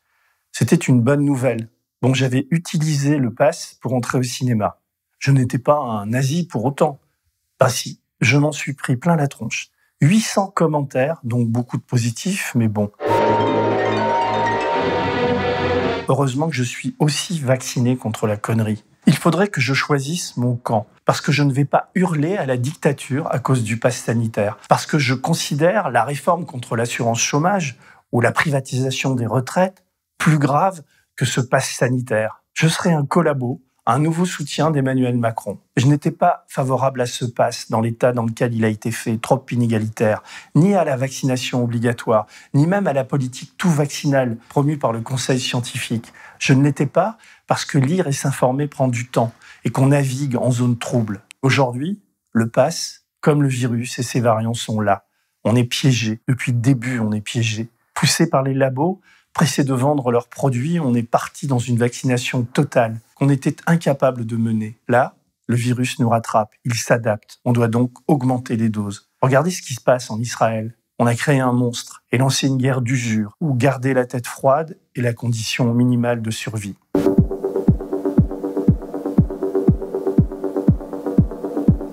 C'était 0.52 0.76
une 0.76 1.02
bonne 1.02 1.24
nouvelle. 1.24 1.70
dont 2.02 2.14
j'avais 2.14 2.48
utilisé 2.52 3.18
le 3.18 3.34
pass 3.34 3.80
pour 3.82 3.94
entrer 3.94 4.20
au 4.20 4.24
cinéma. 4.24 4.80
Je 5.18 5.32
n'étais 5.32 5.58
pas 5.58 5.80
un 5.80 6.06
nazi 6.06 6.46
pour 6.46 6.66
autant. 6.66 7.00
Pas 7.58 7.70
si, 7.70 8.00
je 8.22 8.38
m'en 8.38 8.52
suis 8.52 8.74
pris 8.74 8.96
plein 8.96 9.16
la 9.16 9.28
tronche. 9.28 9.70
800 10.02 10.52
commentaires, 10.54 11.20
donc 11.24 11.48
beaucoup 11.48 11.78
de 11.78 11.84
positifs, 11.84 12.52
mais 12.54 12.68
bon. 12.68 12.92
Heureusement 16.08 16.50
que 16.50 16.56
je 16.56 16.64
suis 16.64 16.96
aussi 17.00 17.40
vacciné 17.40 17.98
contre 17.98 18.28
la 18.28 18.38
connerie. 18.38 18.84
Il 19.08 19.16
faudrait 19.16 19.48
que 19.48 19.62
je 19.62 19.74
choisisse 19.74 20.38
mon 20.38 20.56
camp, 20.56 20.88
parce 21.06 21.22
que 21.22 21.32
je 21.32 21.44
ne 21.44 21.54
vais 21.54 21.66
pas 21.66 21.90
hurler 21.96 22.38
à 22.38 22.46
la 22.46 22.58
dictature 22.58 23.28
à 23.32 23.40
cause 23.40 23.64
du 23.64 23.78
pass 23.78 23.98
sanitaire, 23.98 24.58
parce 24.70 24.86
que 24.86 24.98
je 24.98 25.14
considère 25.14 25.92
la 25.92 26.04
réforme 26.04 26.46
contre 26.46 26.76
l'assurance 26.76 27.20
chômage 27.20 27.78
ou 28.12 28.22
la 28.22 28.32
privatisation 28.32 29.14
des 29.14 29.26
retraites 29.26 29.84
plus 30.18 30.38
grave 30.38 30.84
que 31.16 31.26
ce 31.26 31.42
pass 31.42 31.70
sanitaire. 31.70 32.44
Je 32.54 32.68
serai 32.68 32.94
un 32.94 33.06
collabo 33.06 33.62
un 33.86 34.00
nouveau 34.00 34.26
soutien 34.26 34.72
d'Emmanuel 34.72 35.18
Macron. 35.18 35.60
Je 35.78 35.86
n'étais 35.86 36.12
pas 36.12 36.46
favorable 36.48 37.02
à 37.02 37.06
ce 37.06 37.24
pass 37.26 37.70
dans 37.70 37.82
l'état 37.82 38.14
dans 38.14 38.24
lequel 38.26 38.54
il 38.56 38.66
a 38.66 38.68
été 38.68 38.92
fait, 38.92 39.18
trop 39.18 39.44
inégalitaire, 39.52 40.24
ni 40.56 40.74
à 40.74 40.84
la 40.84 40.98
vaccination 40.98 41.64
obligatoire, 41.64 42.26
ni 42.54 42.66
même 42.66 42.88
à 42.88 42.94
la 42.94 43.04
politique 43.04 43.54
tout 43.58 43.70
vaccinale 43.70 44.38
promue 44.50 44.78
par 44.78 44.92
le 44.92 45.02
Conseil 45.02 45.40
scientifique. 45.40 46.14
Je 46.40 46.54
ne 46.54 46.64
l'étais 46.64 46.88
pas 46.88 47.18
parce 47.48 47.66
que 47.66 47.78
lire 47.78 48.08
et 48.08 48.12
s'informer 48.12 48.68
prend 48.68 48.88
du 48.88 49.08
temps 49.08 49.32
et 49.64 49.70
qu'on 49.70 49.88
navigue 49.88 50.36
en 50.36 50.52
zone 50.52 50.78
trouble. 50.78 51.22
Aujourd'hui, 51.44 52.02
le 52.32 52.50
pass, 52.50 53.06
comme 53.22 53.44
le 53.44 53.50
virus 53.50 54.00
et 54.00 54.04
ses 54.04 54.20
variants 54.20 54.54
sont 54.56 54.82
là. 54.82 55.06
On 55.44 55.56
est 55.56 55.64
piégé. 55.64 56.22
Depuis 56.28 56.52
le 56.52 56.58
début, 56.58 57.00
on 57.00 57.12
est 57.12 57.22
piégé. 57.22 57.70
Poussés 57.94 58.30
par 58.30 58.42
les 58.42 58.56
labos, 58.56 59.00
pressés 59.36 59.66
de 59.66 59.74
vendre 59.74 60.12
leurs 60.12 60.30
produits, 60.30 60.80
on 60.80 60.96
est 60.96 61.04
parti 61.04 61.46
dans 61.46 61.60
une 61.60 61.78
vaccination 61.78 62.44
totale 62.44 63.02
qu'on 63.16 63.28
était 63.28 63.58
incapable 63.68 64.26
de 64.26 64.38
mener. 64.38 64.80
Là, 64.88 65.16
le 65.48 65.58
virus 65.58 66.00
nous 66.00 66.08
rattrape, 66.08 66.54
il 66.64 66.74
s'adapte. 66.74 67.40
On 67.44 67.52
doit 67.52 67.68
donc 67.68 67.92
augmenter 68.08 68.56
les 68.56 68.70
doses. 68.70 69.10
Regardez 69.22 69.52
ce 69.52 69.62
qui 69.62 69.74
se 69.74 69.82
passe 69.82 70.10
en 70.10 70.20
Israël. 70.22 70.78
On 71.00 71.06
a 71.06 71.16
créé 71.16 71.42
un 71.42 71.52
monstre 71.52 72.02
et 72.14 72.18
lancé 72.18 72.48
une 72.48 72.56
guerre 72.56 72.80
d'usure, 72.82 73.36
où 73.42 73.54
garder 73.54 73.94
la 73.94 74.06
tête 74.06 74.26
froide 74.26 74.78
est 74.96 75.02
la 75.02 75.12
condition 75.12 75.74
minimale 75.74 76.22
de 76.22 76.32
survie. 76.32 76.78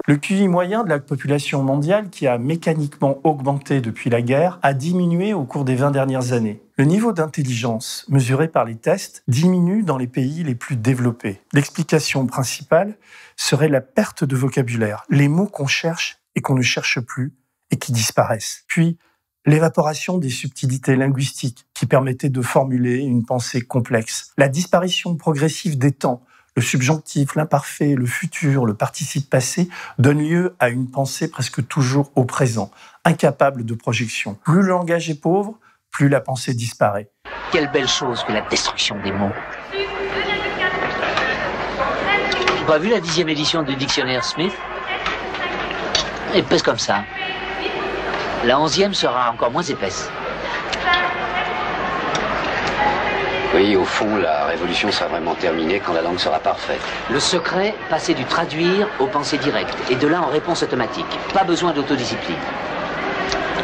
Le 0.07 0.17
QI 0.17 0.47
moyen 0.47 0.85
de 0.85 0.89
la 0.89 1.01
population 1.01 1.63
mondiale, 1.63 2.09
qui 2.11 2.29
a 2.29 2.39
mécaniquement 2.39 3.19
augmenté 3.25 3.81
depuis 3.81 4.11
la 4.11 4.23
guerre, 4.23 4.61
a 4.63 4.75
diminué 4.75 5.33
au 5.33 5.45
cours 5.45 5.65
des 5.65 5.75
20 5.75 5.91
dernières 5.91 6.33
années. 6.33 6.61
Le 6.83 6.89
niveau 6.89 7.12
d'intelligence 7.12 8.05
mesuré 8.09 8.49
par 8.49 8.65
les 8.65 8.75
tests 8.75 9.23
diminue 9.29 9.85
dans 9.85 9.99
les 9.99 10.09
pays 10.09 10.43
les 10.43 10.57
plus 10.57 10.75
développés. 10.75 11.41
L'explication 11.53 12.27
principale 12.27 12.99
serait 13.37 13.69
la 13.69 13.81
perte 13.81 14.25
de 14.25 14.35
vocabulaire, 14.35 15.05
les 15.09 15.29
mots 15.29 15.47
qu'on 15.47 15.69
cherche 15.69 16.19
et 16.35 16.41
qu'on 16.41 16.57
ne 16.57 16.62
cherche 16.62 16.99
plus 16.99 17.35
et 17.71 17.77
qui 17.77 17.93
disparaissent. 17.93 18.65
Puis, 18.67 18.99
l'évaporation 19.47 20.19
des 20.19 20.29
subtilités 20.29 20.97
linguistiques 20.97 21.69
qui 21.73 21.87
permettaient 21.87 22.31
de 22.31 22.43
formuler 22.43 22.97
une 22.97 23.25
pensée 23.25 23.61
complexe, 23.61 24.33
la 24.37 24.49
disparition 24.49 25.15
progressive 25.15 25.79
des 25.79 25.93
temps, 25.93 26.25
le 26.57 26.62
subjonctif, 26.62 27.37
l'imparfait, 27.37 27.95
le 27.95 28.07
futur, 28.07 28.67
le 28.67 28.75
participe 28.75 29.31
passé 29.31 29.69
donnent 29.99 30.27
lieu 30.29 30.57
à 30.59 30.69
une 30.69 30.91
pensée 30.91 31.31
presque 31.31 31.65
toujours 31.69 32.11
au 32.17 32.25
présent, 32.25 32.73
incapable 33.05 33.65
de 33.65 33.75
projection. 33.75 34.35
Plus 34.43 34.62
le 34.62 34.71
langage 34.71 35.09
est 35.11 35.21
pauvre, 35.21 35.61
plus 35.93 36.09
la 36.09 36.21
pensée 36.21 36.55
disparaît. 36.55 37.09
Quelle 37.53 37.71
belle 37.71 37.87
chose 37.87 38.25
que 38.25 38.33
la 38.33 38.41
destruction 38.41 38.97
des 39.05 39.13
mots. 39.13 39.31
Tu 42.59 42.65
pas 42.67 42.79
vu 42.79 42.89
la 42.89 43.01
dixième 43.01 43.29
édition 43.29 43.63
du 43.63 43.77
dictionnaire 43.77 44.25
Smith? 44.25 44.55
Épaisse 46.35 46.63
comme 46.63 46.79
ça. 46.79 47.05
La 48.45 48.59
onzième 48.59 48.95
sera 48.95 49.31
encore 49.31 49.51
moins 49.51 49.63
épaisse. 49.63 50.11
Oui, 53.55 53.77
au 53.77 53.85
fond, 53.85 54.17
la 54.17 54.47
révolution 54.47 54.91
sera 54.91 55.09
vraiment 55.09 55.35
terminée 55.35 55.79
quand 55.79 55.93
la 55.93 56.01
langue 56.01 56.19
sera 56.19 56.39
parfaite. 56.39 56.81
Le 57.11 57.21
secret, 57.21 57.75
passer 57.91 58.15
du 58.15 58.25
traduire 58.25 58.89
au 58.99 59.07
pensée 59.07 59.37
directe, 59.37 59.77
et 59.91 59.95
de 59.95 60.07
là 60.07 60.23
en 60.23 60.29
réponse 60.29 60.63
automatique. 60.63 61.05
Pas 61.35 61.45
besoin 61.45 61.73
d'autodiscipline. 61.73 62.39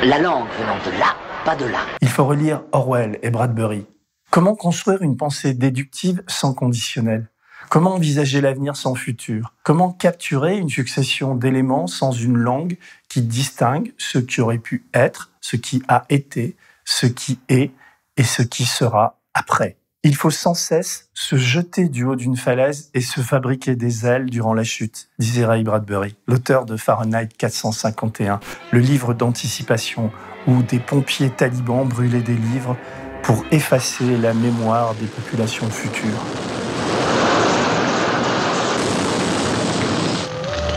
La 0.02 0.18
langue 0.18 0.46
venant 0.58 0.76
de 0.84 1.00
là, 1.00 1.14
de 1.56 1.66
là. 1.66 1.80
Il 2.00 2.08
faut 2.08 2.24
relire 2.24 2.62
Orwell 2.72 3.18
et 3.22 3.30
Bradbury. 3.30 3.86
Comment 4.30 4.54
construire 4.54 5.02
une 5.02 5.16
pensée 5.16 5.54
déductive 5.54 6.22
sans 6.26 6.52
conditionnel? 6.52 7.28
Comment 7.70 7.94
envisager 7.94 8.40
l'avenir 8.40 8.76
sans 8.76 8.94
futur? 8.94 9.54
Comment 9.62 9.92
capturer 9.92 10.56
une 10.58 10.70
succession 10.70 11.34
d'éléments 11.34 11.86
sans 11.86 12.12
une 12.12 12.36
langue 12.36 12.76
qui 13.08 13.22
distingue 13.22 13.92
ce 13.98 14.18
qui 14.18 14.40
aurait 14.40 14.58
pu 14.58 14.86
être, 14.94 15.30
ce 15.40 15.56
qui 15.56 15.82
a 15.88 16.04
été, 16.08 16.56
ce 16.84 17.06
qui 17.06 17.38
est 17.48 17.72
et 18.16 18.24
ce 18.24 18.42
qui 18.42 18.64
sera 18.64 19.18
après? 19.34 19.76
Il 20.04 20.14
faut 20.14 20.30
sans 20.30 20.54
cesse 20.54 21.10
se 21.12 21.36
jeter 21.36 21.88
du 21.88 22.04
haut 22.04 22.16
d'une 22.16 22.36
falaise 22.36 22.90
et 22.94 23.00
se 23.00 23.20
fabriquer 23.20 23.74
des 23.74 24.06
ailes 24.06 24.30
durant 24.30 24.54
la 24.54 24.64
chute, 24.64 25.08
disait 25.18 25.44
Ray 25.44 25.64
Bradbury, 25.64 26.14
l'auteur 26.26 26.66
de 26.66 26.76
Fahrenheit 26.76 27.28
451, 27.36 28.38
le 28.70 28.78
livre 28.78 29.12
d'anticipation 29.12 30.12
où 30.48 30.62
des 30.62 30.80
pompiers 30.80 31.30
talibans 31.30 31.86
brûlaient 31.86 32.22
des 32.22 32.34
livres 32.34 32.76
pour 33.22 33.44
effacer 33.52 34.16
la 34.16 34.32
mémoire 34.32 34.94
des 34.94 35.06
populations 35.06 35.68
futures. 35.68 36.08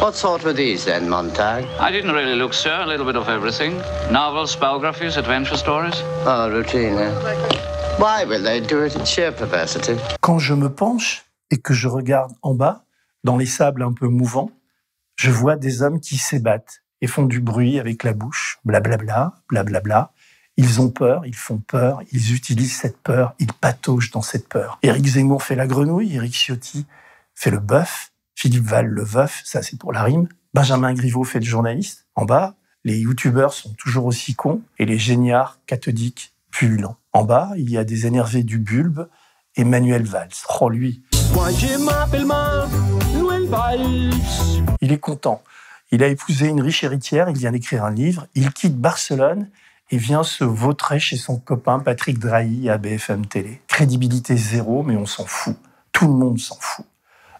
What 0.02 0.14
sort 0.16 0.44
were 0.44 0.54
these 0.54 0.84
then, 0.84 1.08
Montag? 1.08 1.66
I 1.80 1.92
didn't 1.92 2.12
really 2.12 2.36
look, 2.36 2.54
sir. 2.54 2.82
A 2.82 2.86
little 2.86 3.06
bit 3.06 3.16
of 3.16 3.30
everything. 3.30 3.76
Novels, 4.12 4.58
biographies, 4.58 5.16
adventure 5.16 5.56
stories. 5.56 6.04
Oh, 6.26 6.50
routine, 6.52 6.98
eh? 6.98 7.12
Why 7.98 8.26
will 8.26 8.44
they 8.44 8.60
do 8.60 8.84
it? 8.84 8.96
In 8.96 9.06
sheer 9.06 9.32
perversity? 9.32 9.96
Quand 10.20 10.40
je 10.40 10.54
me 10.54 10.70
penche 10.70 11.24
et 11.50 11.58
que 11.58 11.74
je 11.74 11.88
regarde 11.88 12.34
en 12.42 12.56
bas, 12.56 12.84
dans 13.24 13.38
les 13.38 13.46
sables 13.46 13.84
un 13.84 13.94
peu 13.94 14.08
mouvants, 14.08 14.50
je 15.16 15.30
vois 15.30 15.56
des 15.56 15.84
hommes 15.84 16.00
qui 16.00 16.18
s'ébattent 16.18 16.81
et 17.02 17.08
font 17.08 17.26
du 17.26 17.40
bruit 17.40 17.80
avec 17.80 18.04
la 18.04 18.14
bouche, 18.14 18.60
blablabla, 18.64 19.34
blablabla. 19.50 20.12
Ils 20.58 20.82
ont 20.82 20.90
peur, 20.90 21.26
ils 21.26 21.36
font 21.36 21.58
peur, 21.58 22.02
ils 22.12 22.34
utilisent 22.34 22.78
cette 22.78 22.98
peur, 22.98 23.34
ils 23.40 23.52
pataugent 23.52 24.12
dans 24.12 24.22
cette 24.22 24.48
peur. 24.48 24.80
Éric 24.84 25.06
Zemmour 25.06 25.44
fait 25.44 25.56
la 25.56 25.68
grenouille, 25.68 26.16
Éric 26.16 26.34
Ciotti 26.34 26.86
fait 27.34 27.52
le 27.52 27.60
bœuf, 27.60 28.12
Philippe 28.36 28.66
Val 28.66 28.86
le 28.86 29.04
veuf, 29.04 29.42
ça 29.46 29.62
c'est 29.62 29.78
pour 29.78 29.94
la 29.94 30.04
rime. 30.04 30.28
Benjamin 30.54 30.94
Griveaux 30.94 31.24
fait 31.24 31.40
le 31.40 31.46
journaliste. 31.46 32.06
En 32.16 32.26
bas, 32.26 32.56
les 32.84 32.98
youtubeurs 32.98 33.54
sont 33.54 33.74
toujours 33.74 34.06
aussi 34.06 34.36
cons 34.36 34.62
et 34.78 34.86
les 34.86 34.98
géniards 34.98 35.60
cathodiques 35.66 36.34
pullulents. 36.52 36.98
En 37.14 37.24
bas, 37.24 37.52
il 37.56 37.70
y 37.70 37.78
a 37.78 37.84
des 37.84 38.06
énervés 38.06 38.44
du 38.44 38.58
bulbe 38.60 39.08
et 39.56 39.64
Manuel 39.64 40.04
Valls. 40.04 40.30
Oh, 40.60 40.70
lui. 40.70 41.04
Il 44.82 44.92
est 44.92 45.00
content. 45.00 45.42
Il 45.92 46.04
a 46.04 46.08
épousé 46.08 46.48
une 46.48 46.62
riche 46.62 46.84
héritière, 46.84 47.30
il 47.30 47.38
vient 47.38 47.52
d'écrire 47.52 47.84
un 47.84 47.92
livre, 47.92 48.28
il 48.36 48.54
quitte 48.54 48.78
Barcelone 48.78 49.50
et 49.90 49.98
vient 49.98 50.24
se 50.24 50.44
vautrer 50.44 51.00
chez 51.00 51.18
son 51.18 51.38
copain 51.38 51.80
Patrick 51.80 52.18
Drahi 52.18 52.70
à 52.70 52.78
BFM 52.78 53.26
Télé. 53.26 53.62
Crédibilité 53.68 54.38
zéro, 54.38 54.84
mais 54.84 54.96
on 54.96 55.06
s'en 55.06 55.26
fout. 55.26 55.58
Tout 55.92 56.08
le 56.08 56.14
monde 56.14 56.40
s'en 56.40 56.58
fout. 56.60 56.86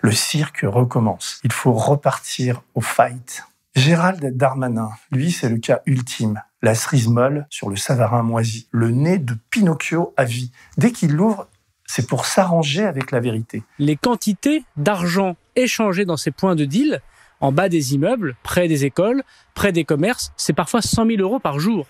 Le 0.02 0.12
cirque 0.12 0.62
recommence. 0.64 1.40
Il 1.44 1.52
faut 1.52 1.74
repartir 1.74 2.62
au 2.76 2.82
fight. 2.82 3.46
Gérald 3.76 4.36
Darmanin, 4.36 4.90
lui, 5.12 5.32
c'est 5.32 5.48
le 5.48 5.58
cas 5.58 5.82
ultime 5.86 6.42
la 6.62 6.76
cerise 6.76 7.08
molle 7.08 7.48
sur 7.50 7.70
le 7.70 7.76
savarin 7.76 8.24
moisi, 8.24 8.68
le 8.72 8.92
nez 8.92 9.18
de 9.18 9.36
Pinocchio 9.50 10.14
à 10.18 10.26
vie. 10.26 10.52
Dès 10.78 10.92
qu'il 10.92 11.14
l'ouvre, 11.14 11.48
c'est 11.86 12.08
pour 12.08 12.26
s'arranger 12.26 12.86
avec 12.86 13.12
la 13.12 13.20
vérité. 13.20 13.64
Les 13.80 13.96
quantités 13.96 14.64
d'argent 14.78 15.36
échangées 15.56 16.06
dans 16.06 16.18
ces 16.18 16.32
points 16.32 16.56
de 16.56 16.66
deal, 16.66 17.02
en 17.42 17.52
bas 17.52 17.70
des 17.70 17.94
immeubles, 17.94 18.36
près 18.44 18.68
des 18.68 18.86
écoles, 18.86 19.24
près 19.54 19.72
des 19.72 19.84
commerces, 19.84 20.32
c'est 20.38 20.54
parfois 20.54 20.82
100 20.82 21.08
000 21.08 21.22
euros 21.22 21.40
par 21.40 21.60
jour. 21.60 21.88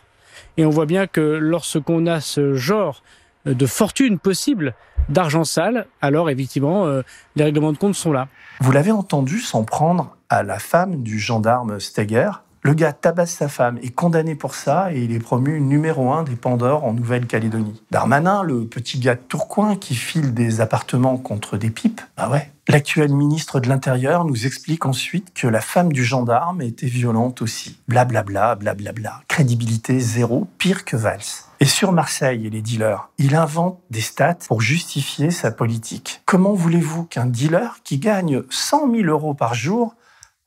Et 0.58 0.66
on 0.66 0.70
voit 0.70 0.86
bien 0.86 1.08
que 1.08 1.22
lorsqu'on 1.22 2.08
a 2.08 2.22
ce 2.22 2.56
genre 2.56 3.04
de 3.46 3.66
fortune 3.66 4.20
possible 4.20 4.76
d'argent 5.10 5.44
sale, 5.44 5.88
alors 6.02 6.30
effectivement, 6.30 6.86
euh, 6.86 7.02
les 7.36 7.44
règlements 7.44 7.72
de 7.72 7.78
compte 7.78 7.96
sont 7.96 8.12
là. 8.12 8.28
Vous 8.60 8.72
l'avez 8.72 8.92
entendu 8.92 9.40
s'en 9.40 9.64
prendre 9.64 10.16
à 10.30 10.44
la 10.44 10.60
femme 10.60 11.04
du 11.04 11.20
gendarme 11.20 11.80
Steger, 11.80 12.30
le 12.64 12.74
gars 12.74 12.94
tabasse 12.94 13.32
sa 13.32 13.48
femme, 13.48 13.80
est 13.82 13.90
condamné 13.90 14.36
pour 14.36 14.54
ça 14.56 14.94
et 14.94 15.04
il 15.04 15.12
est 15.12 15.20
promu 15.20 15.60
numéro 15.60 16.12
un 16.12 16.24
des 16.24 16.36
Pandores 16.36 16.84
en 16.84 16.94
Nouvelle-Calédonie. 16.94 17.82
Darmanin, 17.90 18.44
le 18.44 18.66
petit 18.66 19.00
gars 19.00 19.16
de 19.16 19.22
Tourcoing 19.22 19.76
qui 19.76 19.96
file 19.96 20.34
des 20.34 20.62
appartements 20.62 21.18
contre 21.18 21.58
des 21.58 21.72
pipes, 21.72 22.02
bah 22.18 22.30
ouais. 22.30 22.52
L'actuel 22.68 23.12
ministre 23.12 23.60
de 23.60 23.68
l'Intérieur 23.68 24.24
nous 24.24 24.46
explique 24.46 24.86
ensuite 24.86 25.34
que 25.34 25.48
la 25.48 25.60
femme 25.60 25.92
du 25.92 26.06
gendarme 26.06 26.62
était 26.62 26.86
violente 26.86 27.42
aussi. 27.42 27.80
Blablabla, 27.88 28.56
blablabla. 28.56 29.22
Crédibilité 29.28 30.00
zéro, 30.00 30.48
pire 30.58 30.86
que 30.86 30.96
Valls. 30.96 31.20
Et 31.60 31.66
sur 31.66 31.92
Marseille 31.92 32.46
et 32.46 32.50
les 32.50 32.62
dealers, 32.62 33.10
il 33.18 33.36
invente 33.36 33.80
des 33.90 34.02
stats 34.02 34.38
pour 34.48 34.62
justifier 34.62 35.32
sa 35.32 35.52
politique. 35.52 36.22
Comment 36.26 36.54
voulez-vous 36.54 37.06
qu'un 37.06 37.26
dealer 37.26 37.80
qui 37.84 37.98
gagne 37.98 38.44
100 38.50 38.92
000 38.92 39.08
euros 39.08 39.34
par 39.34 39.56
jour 39.56 39.96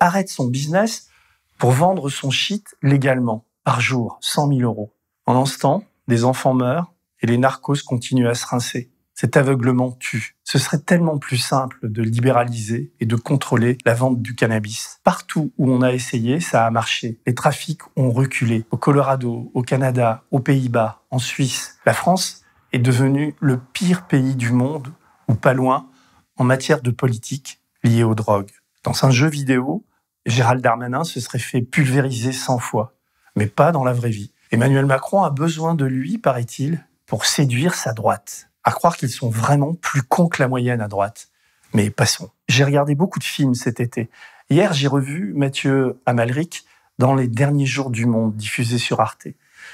arrête 0.01 0.29
son 0.29 0.47
business 0.47 1.09
pour 1.59 1.71
vendre 1.71 2.09
son 2.09 2.31
shit 2.31 2.75
légalement, 2.83 3.45
par 3.65 3.81
jour, 3.81 4.19
100 4.21 4.49
000 4.49 4.61
euros. 4.61 4.93
En 5.27 5.47
ce 5.47 5.59
temps, 5.59 5.85
des 6.09 6.25
enfants 6.25 6.55
meurent 6.55 6.93
et 7.23 7.27
les 7.27 7.39
narcos 7.39 7.83
continuent 7.87 8.29
à 8.29 8.35
se 8.35 8.47
rincer. 8.47 8.91
Cet 9.15 9.37
aveuglement 9.37 9.93
tue. 9.93 10.37
Ce 10.43 10.59
serait 10.59 10.81
tellement 10.81 11.19
plus 11.19 11.39
simple 11.39 11.79
de 11.89 12.03
libéraliser 12.03 12.93
et 12.99 13.07
de 13.07 13.15
contrôler 13.15 13.79
la 13.85 13.95
vente 13.95 14.21
du 14.21 14.35
cannabis. 14.35 14.99
Partout 15.05 15.53
où 15.57 15.71
on 15.71 15.83
a 15.83 15.93
essayé, 15.93 16.41
ça 16.41 16.67
a 16.67 16.71
marché. 16.71 17.21
Les 17.25 17.35
trafics 17.35 17.83
ont 17.97 18.11
reculé. 18.11 18.65
Au 18.73 18.77
Colorado, 18.77 19.53
au 19.55 19.63
Canada, 19.63 20.25
aux 20.33 20.41
Pays-Bas, 20.41 21.03
en 21.11 21.21
Suisse. 21.21 21.79
La 21.87 21.95
France 21.95 22.43
est 22.73 22.81
devenue 22.81 23.37
le 23.41 23.59
pire 23.59 24.07
pays 24.09 24.35
du 24.35 24.51
monde, 24.51 24.93
ou 25.29 25.35
pas 25.35 25.55
loin, 25.55 25.89
en 26.37 26.43
matière 26.43 26.83
de 26.83 26.91
politique 26.91 27.61
liée 27.85 28.03
aux 28.03 28.17
drogues. 28.17 28.51
Dans 28.83 29.05
un 29.05 29.11
jeu 29.11 29.29
vidéo, 29.29 29.85
Gérald 30.27 30.63
Darmanin 30.63 31.05
se 31.05 31.21
serait 31.21 31.39
fait 31.39 31.61
pulvériser 31.61 32.33
100 32.33 32.59
fois, 32.59 32.95
mais 33.37 33.47
pas 33.47 33.73
dans 33.73 33.85
la 33.85 33.93
vraie 33.93 34.11
vie. 34.11 34.33
Emmanuel 34.51 34.87
Macron 34.87 35.23
a 35.23 35.31
besoin 35.31 35.75
de 35.75 35.85
lui, 35.85 36.19
paraît-il, 36.19 36.85
pour 37.07 37.27
séduire 37.27 37.75
sa 37.75 37.93
droite. 37.93 38.49
À 38.63 38.73
croire 38.73 38.97
qu'ils 38.97 39.11
sont 39.11 39.29
vraiment 39.29 39.75
plus 39.75 40.03
cons 40.03 40.29
que 40.29 40.43
la 40.43 40.49
moyenne 40.49 40.81
à 40.81 40.89
droite. 40.89 41.29
Mais 41.75 41.91
passons. 41.91 42.31
J'ai 42.49 42.65
regardé 42.65 42.95
beaucoup 42.95 43.19
de 43.19 43.25
films 43.25 43.55
cet 43.55 43.81
été. 43.81 44.09
Hier, 44.49 44.73
j'ai 44.73 44.89
revu 44.89 45.33
Mathieu 45.35 46.01
Amalric 46.07 46.65
dans 46.99 47.15
Les 47.15 47.29
Derniers 47.29 47.67
Jours 47.67 47.91
du 47.91 48.07
Monde, 48.07 48.37
diffusé 48.37 48.79
sur 48.79 49.01
Arte. 49.01 49.27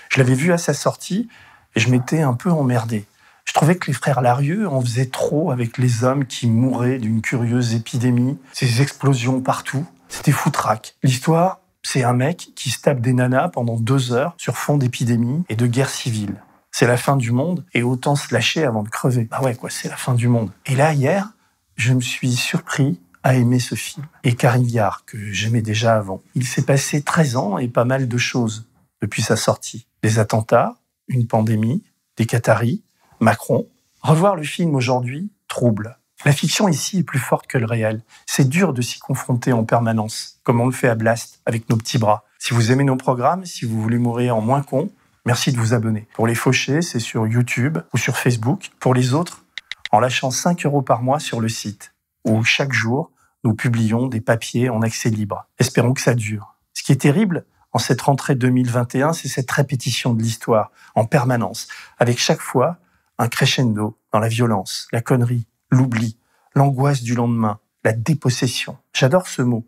Je 0.09 0.19
l'avais 0.19 0.35
vu 0.35 0.52
à 0.52 0.59
sa 0.59 0.75
sortie 0.75 1.28
et 1.76 1.80
je 1.80 1.90
m'étais 1.90 2.23
un 2.23 2.35
peu 2.35 2.50
emmerdé. 2.50 3.04
Je 3.45 3.52
trouvais 3.52 3.76
que 3.76 3.87
les 3.88 3.92
frères 3.92 4.21
Larieux 4.21 4.69
en 4.69 4.80
faisaient 4.80 5.11
trop 5.11 5.50
avec 5.50 5.78
les 5.78 6.04
hommes 6.04 6.25
qui 6.25 6.47
mouraient 6.49 6.99
d'une 6.99 7.21
curieuse 7.21 7.75
épidémie, 7.75 8.38
ces 8.52 8.80
explosions 8.80 9.40
partout. 9.40 9.87
C'était 10.10 10.32
foutraque. 10.32 10.96
L'histoire, 11.02 11.60
c'est 11.82 12.04
un 12.04 12.12
mec 12.12 12.50
qui 12.54 12.70
se 12.70 12.80
tape 12.82 13.00
des 13.00 13.14
nanas 13.14 13.48
pendant 13.48 13.76
deux 13.76 14.12
heures 14.12 14.34
sur 14.36 14.58
fond 14.58 14.76
d'épidémie 14.76 15.44
et 15.48 15.56
de 15.56 15.66
guerre 15.66 15.88
civile. 15.88 16.42
C'est 16.72 16.86
la 16.86 16.96
fin 16.96 17.16
du 17.16 17.32
monde 17.32 17.64
et 17.72 17.82
autant 17.82 18.16
se 18.16 18.32
lâcher 18.34 18.64
avant 18.64 18.82
de 18.82 18.88
crever. 18.88 19.24
Bah 19.24 19.40
ouais, 19.42 19.54
quoi, 19.54 19.70
c'est 19.70 19.88
la 19.88 19.96
fin 19.96 20.14
du 20.14 20.28
monde. 20.28 20.52
Et 20.66 20.76
là, 20.76 20.92
hier, 20.92 21.30
je 21.76 21.94
me 21.94 22.00
suis 22.00 22.34
surpris 22.34 23.00
à 23.22 23.34
aimer 23.34 23.58
ce 23.58 23.74
film. 23.74 24.06
Et 24.24 24.34
Carillard, 24.34 25.04
que 25.04 25.18
j'aimais 25.32 25.62
déjà 25.62 25.96
avant. 25.96 26.22
Il 26.34 26.46
s'est 26.46 26.64
passé 26.64 27.02
13 27.02 27.36
ans 27.36 27.58
et 27.58 27.68
pas 27.68 27.84
mal 27.84 28.08
de 28.08 28.18
choses 28.18 28.68
depuis 29.02 29.22
sa 29.22 29.36
sortie. 29.36 29.86
Des 30.02 30.18
attentats, 30.18 30.76
une 31.08 31.26
pandémie, 31.26 31.82
des 32.16 32.26
Qataris, 32.26 32.82
Macron. 33.20 33.66
Revoir 34.02 34.36
le 34.36 34.42
film 34.42 34.74
aujourd'hui 34.74 35.30
trouble. 35.48 35.98
La 36.26 36.32
fiction 36.32 36.68
ici 36.68 36.98
est 36.98 37.02
plus 37.02 37.18
forte 37.18 37.46
que 37.46 37.56
le 37.56 37.64
réel. 37.64 38.02
C'est 38.26 38.46
dur 38.46 38.74
de 38.74 38.82
s'y 38.82 38.98
confronter 38.98 39.54
en 39.54 39.64
permanence, 39.64 40.38
comme 40.42 40.60
on 40.60 40.66
le 40.66 40.72
fait 40.72 40.88
à 40.88 40.94
Blast, 40.94 41.40
avec 41.46 41.70
nos 41.70 41.78
petits 41.78 41.96
bras. 41.96 42.24
Si 42.38 42.52
vous 42.52 42.70
aimez 42.70 42.84
nos 42.84 42.96
programmes, 42.96 43.46
si 43.46 43.64
vous 43.64 43.80
voulez 43.80 43.96
mourir 43.96 44.36
en 44.36 44.42
moins 44.42 44.60
con, 44.62 44.90
merci 45.24 45.50
de 45.50 45.56
vous 45.56 45.72
abonner. 45.72 46.08
Pour 46.12 46.26
les 46.26 46.34
fauchés, 46.34 46.82
c'est 46.82 47.00
sur 47.00 47.26
YouTube 47.26 47.78
ou 47.94 47.96
sur 47.96 48.18
Facebook. 48.18 48.70
Pour 48.80 48.92
les 48.92 49.14
autres, 49.14 49.46
en 49.92 49.98
lâchant 49.98 50.30
5 50.30 50.66
euros 50.66 50.82
par 50.82 51.00
mois 51.00 51.20
sur 51.20 51.40
le 51.40 51.48
site, 51.48 51.94
où 52.26 52.44
chaque 52.44 52.74
jour, 52.74 53.10
nous 53.42 53.54
publions 53.54 54.06
des 54.06 54.20
papiers 54.20 54.68
en 54.68 54.82
accès 54.82 55.08
libre. 55.08 55.46
Espérons 55.58 55.94
que 55.94 56.02
ça 56.02 56.14
dure. 56.14 56.54
Ce 56.74 56.82
qui 56.82 56.92
est 56.92 57.00
terrible 57.00 57.46
en 57.72 57.78
cette 57.78 58.02
rentrée 58.02 58.34
2021, 58.34 59.14
c'est 59.14 59.28
cette 59.28 59.50
répétition 59.50 60.12
de 60.12 60.22
l'histoire 60.22 60.70
en 60.94 61.06
permanence, 61.06 61.66
avec 61.98 62.18
chaque 62.18 62.42
fois 62.42 62.76
un 63.16 63.28
crescendo 63.28 63.96
dans 64.12 64.18
la 64.18 64.28
violence, 64.28 64.86
la 64.92 65.00
connerie, 65.00 65.46
l'oubli, 65.70 66.18
l'angoisse 66.54 67.02
du 67.02 67.14
lendemain, 67.14 67.60
la 67.84 67.92
dépossession. 67.92 68.76
J'adore 68.92 69.26
ce 69.26 69.42
mot, 69.42 69.66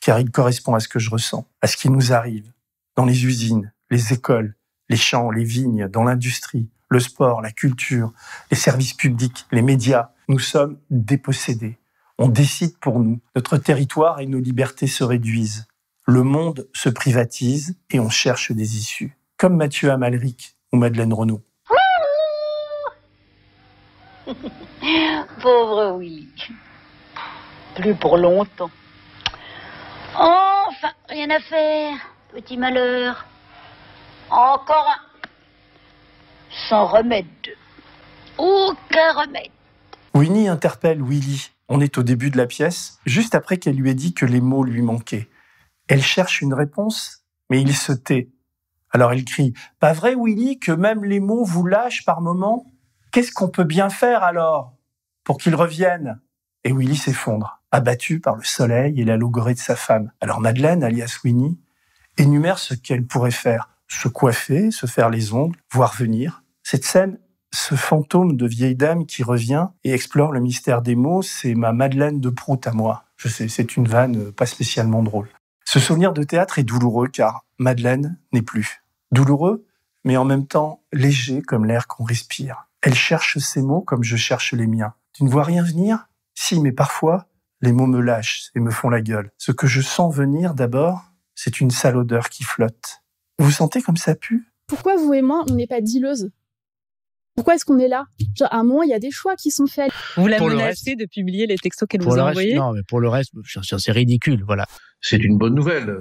car 0.00 0.20
il 0.20 0.30
correspond 0.30 0.74
à 0.74 0.80
ce 0.80 0.88
que 0.88 0.98
je 0.98 1.10
ressens, 1.10 1.46
à 1.60 1.66
ce 1.66 1.76
qui 1.76 1.90
nous 1.90 2.12
arrive 2.12 2.50
dans 2.96 3.04
les 3.04 3.24
usines, 3.24 3.72
les 3.90 4.12
écoles, 4.12 4.54
les 4.88 4.96
champs, 4.96 5.30
les 5.30 5.44
vignes, 5.44 5.88
dans 5.88 6.04
l'industrie, 6.04 6.68
le 6.88 7.00
sport, 7.00 7.40
la 7.40 7.52
culture, 7.52 8.12
les 8.50 8.56
services 8.56 8.94
publics, 8.94 9.46
les 9.52 9.62
médias. 9.62 10.10
Nous 10.28 10.38
sommes 10.38 10.78
dépossédés. 10.90 11.78
On 12.18 12.28
décide 12.28 12.76
pour 12.78 12.98
nous. 13.00 13.20
Notre 13.34 13.56
territoire 13.56 14.20
et 14.20 14.26
nos 14.26 14.40
libertés 14.40 14.86
se 14.86 15.04
réduisent. 15.04 15.66
Le 16.06 16.22
monde 16.22 16.68
se 16.74 16.88
privatise 16.88 17.76
et 17.90 18.00
on 18.00 18.10
cherche 18.10 18.52
des 18.52 18.76
issues. 18.76 19.16
Comme 19.38 19.56
Mathieu 19.56 19.90
Amalric 19.90 20.56
ou 20.72 20.76
Madeleine 20.76 21.12
Renaud. 21.12 21.42
Pauvre 25.42 25.98
Willy. 25.98 26.28
Plus 27.74 27.94
pour 27.94 28.16
longtemps. 28.16 28.70
Enfin, 30.14 30.92
rien 31.08 31.30
à 31.30 31.40
faire. 31.40 31.96
Petit 32.32 32.56
malheur. 32.56 33.26
Encore 34.30 34.86
un. 34.88 35.28
Sans 36.68 36.86
remède. 36.86 37.26
Aucun 38.38 39.12
remède. 39.14 39.50
Winnie 40.14 40.48
interpelle 40.48 41.02
Willy. 41.02 41.50
On 41.68 41.80
est 41.80 41.98
au 41.98 42.02
début 42.02 42.30
de 42.30 42.36
la 42.36 42.46
pièce, 42.46 42.98
juste 43.06 43.36
après 43.36 43.58
qu'elle 43.58 43.76
lui 43.76 43.90
ait 43.90 43.94
dit 43.94 44.12
que 44.12 44.26
les 44.26 44.40
mots 44.40 44.64
lui 44.64 44.82
manquaient. 44.82 45.28
Elle 45.86 46.02
cherche 46.02 46.40
une 46.40 46.54
réponse, 46.54 47.24
mais 47.48 47.60
il 47.60 47.76
se 47.76 47.92
tait. 47.92 48.28
Alors 48.90 49.12
elle 49.12 49.24
crie 49.24 49.54
Pas 49.78 49.92
vrai, 49.92 50.16
Willy, 50.16 50.58
que 50.58 50.72
même 50.72 51.04
les 51.04 51.20
mots 51.20 51.44
vous 51.44 51.64
lâchent 51.64 52.04
par 52.04 52.20
moments? 52.20 52.66
Qu'est-ce 53.12 53.32
qu'on 53.32 53.48
peut 53.48 53.64
bien 53.64 53.90
faire 53.90 54.22
alors 54.22 54.74
pour 55.24 55.38
qu'ils 55.38 55.54
reviennent 55.54 56.20
Et 56.64 56.72
Willy 56.72 56.96
s'effondre, 56.96 57.60
abattu 57.70 58.20
par 58.20 58.36
le 58.36 58.44
soleil 58.44 59.00
et 59.00 59.04
la 59.04 59.16
logorée 59.16 59.54
de 59.54 59.58
sa 59.58 59.76
femme. 59.76 60.12
Alors 60.20 60.40
Madeleine, 60.40 60.84
alias 60.84 61.18
Winnie, 61.24 61.58
énumère 62.18 62.58
ce 62.58 62.74
qu'elle 62.74 63.06
pourrait 63.06 63.30
faire 63.30 63.68
se 63.90 64.08
coiffer, 64.08 64.70
se 64.70 64.86
faire 64.86 65.10
les 65.10 65.34
ongles, 65.34 65.58
voir 65.72 65.94
venir. 65.94 66.42
Cette 66.62 66.84
scène, 66.84 67.18
ce 67.52 67.74
fantôme 67.74 68.36
de 68.36 68.46
vieille 68.46 68.76
dame 68.76 69.04
qui 69.04 69.22
revient 69.22 69.68
et 69.82 69.92
explore 69.92 70.32
le 70.32 70.40
mystère 70.40 70.82
des 70.82 70.94
mots, 70.94 71.22
c'est 71.22 71.54
ma 71.54 71.72
Madeleine 71.72 72.20
de 72.20 72.30
Prout 72.30 72.64
à 72.66 72.72
moi. 72.72 73.04
Je 73.16 73.28
sais, 73.28 73.48
c'est 73.48 73.76
une 73.76 73.88
vanne 73.88 74.32
pas 74.32 74.46
spécialement 74.46 75.02
drôle. 75.02 75.28
Ce 75.64 75.80
souvenir 75.80 76.12
de 76.12 76.22
théâtre 76.22 76.58
est 76.58 76.64
douloureux 76.64 77.08
car 77.08 77.44
Madeleine 77.58 78.18
n'est 78.32 78.42
plus. 78.42 78.84
Douloureux, 79.10 79.66
mais 80.04 80.16
en 80.16 80.24
même 80.24 80.46
temps 80.46 80.82
léger 80.92 81.42
comme 81.42 81.66
l'air 81.66 81.86
qu'on 81.88 82.04
respire. 82.04 82.68
Elle 82.82 82.94
cherche 82.94 83.38
ses 83.38 83.62
mots 83.62 83.82
comme 83.82 84.02
je 84.02 84.16
cherche 84.16 84.52
les 84.54 84.66
miens. 84.66 84.94
Tu 85.12 85.24
ne 85.24 85.28
vois 85.28 85.44
rien 85.44 85.62
venir? 85.62 86.08
Si, 86.34 86.58
mais 86.60 86.72
parfois, 86.72 87.28
les 87.60 87.72
mots 87.72 87.86
me 87.86 88.00
lâchent 88.00 88.50
et 88.54 88.60
me 88.60 88.70
font 88.70 88.88
la 88.88 89.02
gueule. 89.02 89.30
Ce 89.36 89.52
que 89.52 89.66
je 89.66 89.82
sens 89.82 90.14
venir 90.14 90.54
d'abord, 90.54 91.12
c'est 91.34 91.60
une 91.60 91.70
sale 91.70 91.96
odeur 91.96 92.30
qui 92.30 92.42
flotte. 92.42 93.02
Vous 93.38 93.50
sentez 93.50 93.82
comme 93.82 93.98
ça 93.98 94.14
pue? 94.14 94.50
Pourquoi 94.66 94.96
vous 94.96 95.12
et 95.12 95.22
moi, 95.22 95.44
on 95.50 95.54
n'est 95.54 95.66
pas 95.66 95.80
dealeuses 95.80 96.30
pourquoi 97.36 97.54
est-ce 97.54 97.64
qu'on 97.64 97.78
est 97.78 97.88
là? 97.88 98.04
Genre, 98.36 98.48
à 98.52 98.58
un 98.58 98.64
moment, 98.64 98.82
il 98.82 98.90
y 98.90 98.94
a 98.94 98.98
des 98.98 99.10
choix 99.10 99.36
qui 99.36 99.50
sont 99.50 99.66
faits. 99.66 99.90
Vous 100.16 100.26
la 100.26 100.38
menacez 100.38 100.96
de 100.96 101.06
publier 101.06 101.46
les 101.46 101.56
textos 101.56 101.88
qu'elle 101.88 102.02
vous 102.02 102.18
a 102.18 102.30
envoyés? 102.30 102.54
Non, 102.54 102.72
mais 102.72 102.82
pour 102.86 103.00
le 103.00 103.08
reste, 103.08 103.32
c'est 103.78 103.92
ridicule, 103.92 104.42
voilà. 104.46 104.66
C'est 105.02 105.16
une 105.16 105.38
bonne 105.38 105.54
nouvelle. 105.54 105.96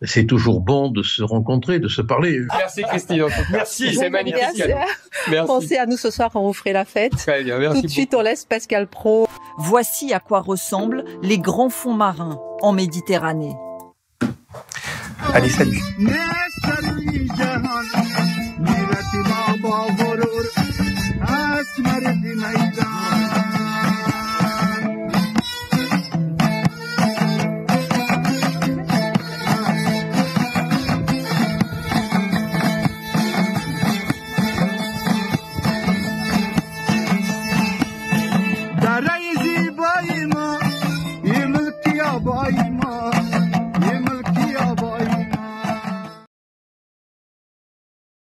C'est 0.00 0.24
toujours 0.24 0.62
bon 0.62 0.90
de 0.90 1.02
se 1.02 1.22
rencontrer, 1.22 1.78
de 1.78 1.88
se 1.88 2.00
parler. 2.00 2.40
Merci 2.56 2.82
Christine. 2.82 3.26
Merci, 3.50 3.94
c'est 3.94 4.08
magnifique. 4.08 4.40
Merci. 5.30 5.46
Pensez 5.46 5.76
à 5.76 5.84
nous 5.84 5.98
ce 5.98 6.10
soir 6.10 6.30
quand 6.32 6.40
on 6.40 6.54
ferait 6.54 6.72
la 6.72 6.86
fête. 6.86 7.12
Très 7.12 7.44
bien, 7.44 7.58
merci 7.58 7.82
Tout 7.82 7.86
de 7.86 7.92
suite, 7.92 8.14
on 8.14 8.22
laisse 8.22 8.46
Pascal 8.46 8.86
Pro. 8.86 9.28
Voici 9.58 10.14
à 10.14 10.20
quoi 10.20 10.40
ressemblent 10.40 11.04
les 11.22 11.38
grands 11.38 11.68
fonds 11.68 11.92
marins 11.92 12.40
en 12.62 12.72
Méditerranée. 12.72 13.52
Allez, 15.34 15.50
salut. 15.50 15.80
every 22.06 22.36
night. 22.36 22.75